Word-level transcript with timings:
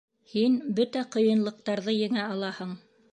—Һин 0.29 0.55
бөтә 0.79 1.03
ҡыйынлыҡтарҙы 1.15 1.95
еңә 1.99 2.25
алаһың. 2.33 2.73